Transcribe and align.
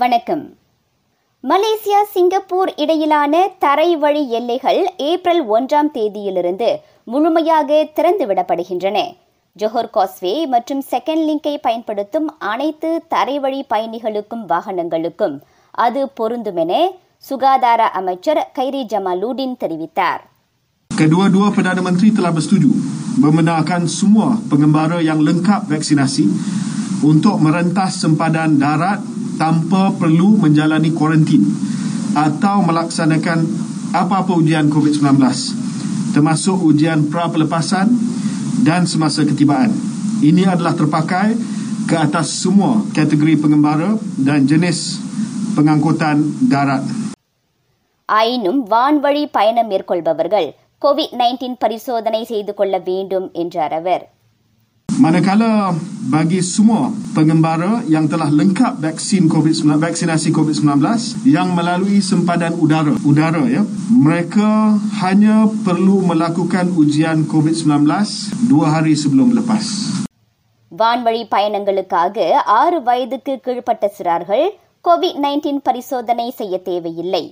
வணக்கம். 0.00 0.42
Malaysia 1.44 1.98
Singapore 2.12 2.70
இடையிலான 2.82 3.34
தரை 3.58 3.96
வழி 3.96 4.22
எல்லைகள் 4.38 4.80
ஏப்ரல் 4.96 5.42
ஒன்றாம் 5.54 5.90
தேதியிலிருந்து 5.96 6.68
முழுமையாக 7.04 7.88
திறந்துவிடப்படுகின்றன. 7.96 8.98
ஜொஹர் 9.60 9.90
காஸ்வே 9.96 10.34
மற்றும் 10.54 10.82
செகண்ட் 10.90 11.24
லிங்கை 11.28 11.54
பயன்படுத்தும் 11.66 12.28
அனைத்து 12.52 12.90
தரைவழி 13.14 13.62
பயணிகளுக்கும் 13.74 14.44
வாகனங்களுக்கும் 14.48 15.36
அது 15.70 16.02
பொருந்தும் 16.08 16.60
என 16.64 16.74
சுகாதார 17.30 17.90
அமைச்சர் 18.00 18.42
கைரி 18.58 18.84
ஜமாலுடின் 18.94 19.58
தெரிவித்தார். 19.64 20.22
Kedua-dua 20.90 21.48
Perdana 21.56 21.82
Menteri 21.86 22.08
telah 22.18 22.32
bersetuju 22.36 22.68
membenarkan 23.24 23.82
semua 23.98 24.28
pengembara 24.50 24.98
yang 25.10 25.20
lengkap 25.28 25.62
vaksinasi 25.72 26.24
untuk 27.10 27.36
merentas 27.46 27.92
sempadan 28.02 28.52
darat 28.62 29.00
tanpa 29.37 29.91
perlu 29.95 30.37
menjalani 30.37 30.91
kuarantin 30.91 31.43
atau 32.15 32.61
melaksanakan 32.61 33.39
apa-apa 33.93 34.33
ujian 34.35 34.67
COVID-19 34.67 35.19
termasuk 36.11 36.57
ujian 36.61 37.07
pra-pelepasan 37.07 37.87
dan 38.61 38.83
semasa 38.83 39.23
ketibaan. 39.23 39.71
Ini 40.21 40.43
adalah 40.45 40.75
terpakai 40.75 41.33
ke 41.87 41.95
atas 41.97 42.27
semua 42.43 42.85
kategori 42.93 43.41
pengembara 43.41 43.97
dan 44.19 44.45
jenis 44.45 45.01
pengangkutan 45.55 46.17
darat. 46.47 46.83
ஆயினும் 48.09 48.61
வான்வழி 48.67 49.23
பயணம் 49.31 49.69
மேற்கொள்பவர்கள் 49.71 50.47
Covid 50.81 51.13
nineteen 51.15 51.57
பரிசோதனை 51.59 52.21
செய்து 52.23 52.53
கொள்ள 52.53 52.75
வேண்டும் 52.77 53.27
என்றார் 53.33 53.73
அவர் 53.73 54.03
Manakala 54.95 55.73
bagi 56.07 56.41
semua 56.43 56.81
pengembara 57.11 57.81
yang 57.87 58.05
telah 58.05 58.29
lengkap 58.29 58.77
vaksin 58.77 59.25
COVID-19 59.25 59.79
vaksinasi 59.79 60.29
COVID-19 60.29 60.67
yang 61.25 61.49
melalui 61.51 61.97
sempadan 62.01 62.53
udara 62.55 62.93
udara 63.01 63.43
ya 63.47 63.63
mereka 63.89 64.49
hanya 64.99 65.49
perlu 65.63 66.03
melakukan 66.03 66.69
ujian 66.75 67.25
COVID-19 67.25 67.87
dua 68.45 68.67
hari 68.73 68.93
sebelum 68.95 69.33
lepas. 69.33 69.65
வான்வழி 70.71 71.23
பயணங்களுக்காக 71.31 72.17
ஆறு 72.53 72.77
வயதுக்கு 72.81 73.33
கீழ்ப்பட்ட 73.45 73.85
சிறார்கள் 73.95 74.45
கோவிட் 74.85 75.17
நைன்டீன் 75.17 75.59
பரிசோதனை 75.61 76.27
செய்ய 76.31 76.55
தேவையில்லை 76.59 77.23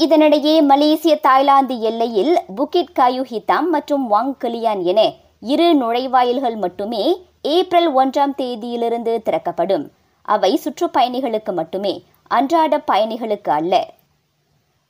இதனிடையே 0.00 0.54
மலேசிய 0.66 1.14
தாய்லாந்து 1.20 1.74
எல்லையில் 1.90 2.32
புக்கிட் 2.56 2.96
காயு 2.98 3.22
ஹிதாம் 3.30 3.68
மற்றும் 3.74 4.04
வாங் 4.12 4.34
கலியான் 4.44 4.82
என 4.92 5.00
இரு 5.41 5.75
நுழைவாயில்கள் 5.75 6.55
மட்டுமே 6.55 7.25
ஏப்ரல் 7.41 7.95
ஒன்றாம் 7.95 8.33
தேதியிலிருந்து 8.37 9.21
திறக்கப்படும். 9.21 9.91
அவை 10.21 10.55
சுற்றுப்பயணிகளுக்கு 10.55 11.53
மட்டுமே 11.53 12.03
அன்றாட 12.27 12.77
பயணிகளுக்கு 12.77 13.49
அல்ல. 13.49 13.87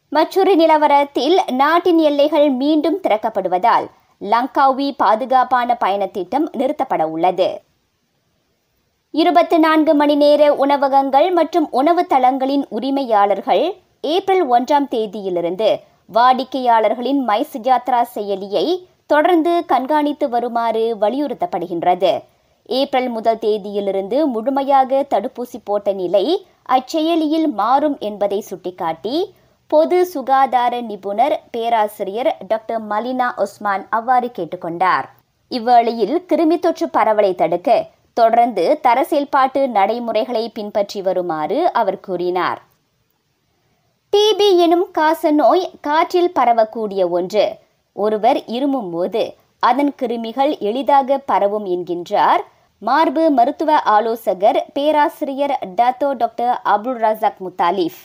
மற்றொரு 0.10 0.56
நிலவரத்தில் 0.56 1.52
நாட்டின் 1.52 1.98
எல்லைகள் 1.98 2.50
மீண்டும் 2.50 3.00
திறக்கப்படுவதால் 3.04 3.88
லங்காவி 4.22 4.92
பாதுகாப்பான 4.98 5.78
பயணத்திட்டம் 5.86 6.50
நிறுத்தப்பட 6.58 7.04
உள்ளது. 7.04 7.62
இருபத்தி 9.12 9.58
நான்கு 9.58 9.96
மணி 9.96 10.16
நேர 10.16 10.54
உணவகங்கள் 10.54 11.32
மற்றும் 11.32 11.68
உணவு 11.72 12.06
தளங்களின் 12.06 12.66
உரிமையாளர்கள் 12.70 13.76
ஏப்ரல் 14.02 14.50
ஒன்றாம் 14.50 14.88
தேதியிலிருந்து 14.92 15.76
வாடிக்கையாளர்களின் 16.14 17.20
மை 17.24 17.46
யாத்ரா 17.52 18.06
செயலியை 18.16 18.90
தொடர்ந்து 19.12 19.54
கண்காணித்து 19.72 20.26
வருமாறு 20.34 20.84
வலியுறுத்தப்படுகின்றது. 21.02 22.12
ஏப்ரல் 22.80 23.10
முதல் 23.16 23.40
தேதியிலிருந்து 23.46 24.18
முழுமையாக 24.34 25.02
தடுப்பூசி 25.14 25.60
போட்ட 25.64 25.92
நிலை 26.02 26.26
அச்செயலியில் 26.76 27.48
மாறும் 27.60 27.98
என்பதை 28.10 28.40
சுட்டிக்காட்டி 28.50 29.16
பொது 29.72 29.98
சுகாதார 30.12 30.74
நிபுணர் 30.90 31.36
பேராசிரியர் 31.54 32.30
டாக்டர் 32.52 32.82
மலினா 32.92 33.28
ஒஸ்மான் 33.44 33.84
அவ்வாறு 33.98 34.30
கேட்டுக்கொண்டார். 34.38 35.06
இவ்வேளையில் 35.52 36.16
கிருமி 36.30 36.58
தொற்று 36.66 36.88
பரவலை 36.98 37.32
தடுக்க 37.42 37.70
தொடர்ந்து 38.20 38.66
தர 38.86 38.98
செயல்பாட்டு 39.12 39.62
நடைமுறைகளை 39.78 40.44
பின்பற்றி 40.58 41.02
வருமாறு 41.08 41.60
அவர் 41.82 42.00
கூறினார். 42.08 42.60
டிபி 44.14 44.48
எனும் 44.66 44.88
காச 44.98 45.32
நோய் 45.42 45.66
காற்றில் 45.88 46.34
பரவக்கூடிய 46.40 47.02
ஒன்று 47.18 47.46
ஒருவர் 47.96 48.40
இருமும் 48.56 48.92
போது 48.94 49.24
அதன் 49.70 49.94
கிருமிகள் 50.02 50.54
எளிதாக 50.70 51.18
பரவும் 51.32 51.68
என்கின்றார். 51.76 52.44
மார்பு 52.82 53.24
மருத்துவ 53.38 53.72
ஆலோசகர் 53.96 54.60
பேராசிரியர் 54.76 55.56
டாத்தோ 55.80 56.10
டாக்டர் 56.22 56.54
அப்துல் 56.74 57.02
ரசாக் 57.06 57.42
முத்தாலிஃப் 57.46 58.00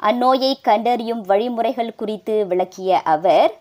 அந்நோயை 0.00 0.52
கண்டறியும் 0.68 1.22
வழிமுறைகள் 1.30 1.96
குறித்து 2.00 2.36
விளக்கிய 2.50 3.00
அவர் 3.14 3.52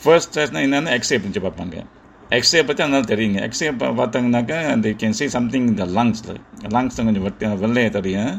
ஃபர்ஸ்ட் 0.00 0.38
என்னென்னு 0.62 0.94
எக்ஸ்ரே 0.96 1.18
பிடிச்சி 1.18 1.42
பார்ப்பாங்க. 1.44 1.76
எக்ஸ்ரே 2.36 2.60
பற்றி 2.66 2.82
அதனால 2.84 3.06
தெரியுங்க. 3.10 3.38
எக்ஸ்ரே 3.46 3.68
பார்த்தாங்கனாக்கா 4.00 4.58
அந்த 4.74 4.88
கேன் 5.00 5.16
சி 5.18 5.26
சம்திங் 5.34 5.66
இந்த 5.72 5.84
லங்ஸில் 5.96 6.38
லங்ஸ் 6.74 6.98
கொஞ்சம் 7.06 7.26
வெட்டி 7.26 7.50
வெள்ளையை 7.62 7.90
தெரியும். 7.96 8.32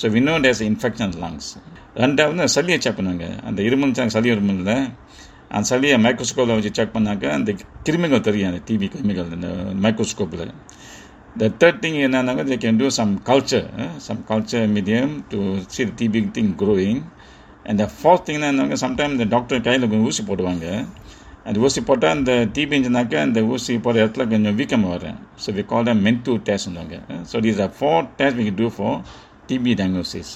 So 0.00 0.08
we know 0.16 0.34
days 0.46 0.62
infection 0.70 1.14
lungs 1.22 1.50
ரெண்டாவது 2.02 2.48
சளியை 2.56 2.78
செக் 2.86 2.98
பண்ணுவாங்க. 2.98 3.28
அந்த 3.48 3.62
இருமல் 3.68 3.94
சளி 4.16 4.30
இருமலில் 4.34 4.76
அந்த 5.50 5.64
சளியை 5.70 5.96
மைக்ரோஸ்கோப்பில் 6.04 6.56
வச்சு 6.56 6.72
செக் 6.74 6.94
பண்ணாக்க 6.94 7.30
அந்த 7.30 7.50
கிருமிகள் 7.82 8.20
தெரியும் 8.20 8.50
அந்த 8.50 8.60
டிபி 8.68 8.88
கிருமிகள் 8.88 9.30
இந்த 9.32 9.50
மைக்ரோஸ்கோப்பில் 9.84 10.44
த 11.36 11.50
தேர்ட் 11.60 11.80
திங் 11.82 11.98
என்னன்னாக்கா 12.04 12.44
they 12.44 12.58
can 12.64 12.80
do 12.80 12.88
some 12.98 13.12
culture 13.24 13.66
some 14.06 14.22
culture 14.28 14.66
medium 14.68 15.14
to 15.28 15.40
see 15.74 15.84
the 15.84 15.92
TB 15.98 16.20
thing 16.38 16.52
growing 16.56 17.00
and 17.66 17.80
the 17.82 17.86
fourth 17.94 18.26
thing 18.26 18.38
என்னன்னாக்கா 18.40 18.78
sometimes 18.78 19.16
the 19.22 19.60
கையில் 19.60 19.84
கொஞ்சம் 19.84 20.06
ஊசி 20.06 20.22
போடுவாங்க 20.22 20.66
அந்த 21.44 21.58
ஊசி 21.60 21.80
போட்டால் 21.80 22.14
அந்த 22.16 22.32
டிபி 22.54 22.74
இருந்துச்சுனாக்கா 22.74 23.18
அந்த 23.20 23.40
ஊசி 23.44 23.74
போடுற 23.78 24.02
இடத்துல 24.02 24.24
கொஞ்சம் 24.28 24.56
வீக்கம் 24.56 24.86
வரும் 24.88 25.18
so 25.44 25.54
we 25.54 25.62
call 25.64 25.84
them 25.84 26.02
Mantoux 26.04 26.32
டெஸ்ட்னுவாங்க 26.48 26.96
so 27.30 27.42
இது 27.44 27.62
a 27.62 27.70
four 27.78 28.02
test 28.18 28.38
we 28.40 28.52
do 28.58 28.68
for 28.76 28.96
TB 29.48 29.74
diagnosis 29.74 30.32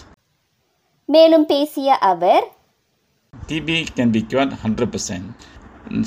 மேலும் 1.08 1.46
பேசிய 1.46 1.98
அவர் 2.02 2.44
TB 3.48 3.94
can 3.96 4.10
be 4.14 4.20
cured 4.30 4.50
100%. 4.50 5.24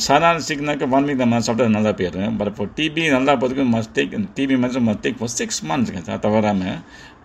சாதாரண 0.03 0.41
சிக்னாக்க 0.47 0.85
ஒன் 0.95 1.05
வீக் 1.07 1.21
நம்ம 1.21 1.39
சாப்பிட்டா 1.45 1.65
நல்லா 1.75 1.91
போயிடும் 1.97 2.35
பட் 2.37 2.49
இப்போ 2.51 2.65
டிபி 2.77 3.01
நல்லா 3.15 3.33
போகிறதுக்கு 3.39 3.63
must 3.73 3.91
take 3.97 4.13
TB 4.37 4.55
medicine 4.61 4.85
must 4.87 5.03
take 5.05 5.17
for 5.19 5.31
six 5.39 5.59
months 5.69 6.21
தவறாமல் 6.25 6.77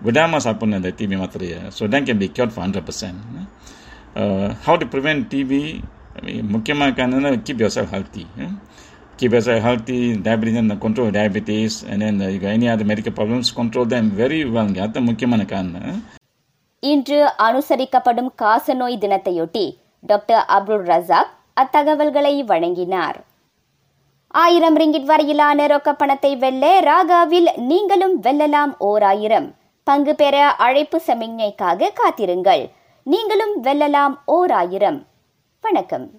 விடாமல் 0.06 0.42
சாப்பிட்ணும் 0.46 0.78
இந்த 0.80 0.90
டிபி 1.00 1.16
மாத்திரையை. 1.22 1.58
So 1.76 1.88
then 1.94 2.06
can 2.08 2.20
be 2.22 2.28
cure 2.36 2.52
for 2.54 2.64
hundred 2.66 2.86
percent 2.88 3.20
how 4.66 4.76
to 4.82 4.88
prevent 4.94 5.24
TB 5.34 5.60
முக்கியமாக 6.54 7.04
என்னென்னா 7.06 7.32
keep 7.48 7.62
yourself 7.78 7.94
healthy 7.96 8.24
keep 9.20 9.32
yourself 9.36 9.62
healthy, 9.62 10.00
diabetes 10.26 10.56
and 10.56 10.74
control 10.84 11.08
diabetes, 11.10 11.74
and 11.82 12.00
then 12.02 12.22
uh, 12.22 12.28
you 12.32 12.38
got 12.38 12.52
any 12.58 12.68
other 12.74 12.86
medical 12.92 13.12
problems, 13.12 13.50
control 13.52 13.86
them 13.94 14.06
very 14.22 14.40
well. 14.54 14.70
அது 14.84 15.02
முக்கியமான 15.08 15.44
காரணம். 15.52 15.98
இன்று 16.82 17.18
அனுசரிக்கப்படும் 17.46 18.30
காசநோய் 18.42 18.96
தினத்தையொட்டி 19.04 19.66
doctor 20.00 20.44
Abdul 20.46 20.82
Razak 20.82 21.32
அத்தகவல்களை 21.54 22.44
வழங்கினார். 22.44 23.20
ஆயிரம் 24.28 24.76
ரிங்கிட் 24.76 25.04
வரையிலான 25.04 25.66
ரொக்க 25.66 25.92
பணத்தை 25.92 26.36
வெல்ல 26.36 26.80
ராகாவில் 26.80 27.56
நீங்களும் 27.56 28.22
வெல்லலாம் 28.22 28.74
ஓர் 28.78 29.02
ஆயிரம் 29.02 29.54
பங்கு 29.84 30.14
பெற 30.14 30.48
அழைப்பு 30.48 31.02
சமிக்ஞைக்காக 31.06 31.92
காத்திருங்கள். 31.94 32.70
நீங்களும் 33.04 33.62
வெல்லலாம் 33.62 34.14
ஓர் 34.26 34.50
ஆயிரம் 34.50 35.06
வணக்கம். 35.60 36.10